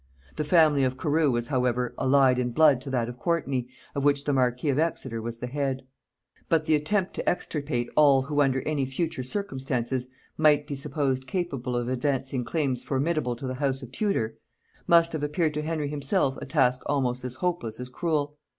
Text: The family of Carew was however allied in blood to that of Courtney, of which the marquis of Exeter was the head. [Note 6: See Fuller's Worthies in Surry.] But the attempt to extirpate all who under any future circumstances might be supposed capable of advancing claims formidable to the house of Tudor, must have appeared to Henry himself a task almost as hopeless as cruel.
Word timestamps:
The 0.35 0.43
family 0.43 0.83
of 0.83 0.97
Carew 0.97 1.29
was 1.29 1.49
however 1.49 1.93
allied 1.99 2.39
in 2.39 2.53
blood 2.53 2.81
to 2.81 2.89
that 2.89 3.07
of 3.07 3.19
Courtney, 3.19 3.67
of 3.93 4.03
which 4.03 4.23
the 4.23 4.33
marquis 4.33 4.69
of 4.69 4.79
Exeter 4.79 5.21
was 5.21 5.37
the 5.37 5.45
head. 5.45 5.75
[Note 5.75 5.85
6: 5.85 5.85
See 5.85 5.93
Fuller's 5.93 6.09
Worthies 6.09 6.31
in 6.31 6.33
Surry.] 6.33 6.45
But 6.49 6.65
the 6.65 6.75
attempt 6.75 7.13
to 7.17 7.29
extirpate 7.29 7.89
all 7.95 8.21
who 8.23 8.41
under 8.41 8.61
any 8.63 8.85
future 8.87 9.21
circumstances 9.21 10.07
might 10.37 10.65
be 10.65 10.73
supposed 10.73 11.27
capable 11.27 11.75
of 11.75 11.87
advancing 11.87 12.43
claims 12.43 12.81
formidable 12.81 13.35
to 13.35 13.45
the 13.45 13.53
house 13.53 13.83
of 13.83 13.91
Tudor, 13.91 14.37
must 14.87 15.13
have 15.13 15.21
appeared 15.21 15.53
to 15.53 15.61
Henry 15.61 15.89
himself 15.89 16.35
a 16.41 16.47
task 16.47 16.81
almost 16.87 17.23
as 17.23 17.35
hopeless 17.35 17.79
as 17.79 17.89
cruel. 17.89 18.39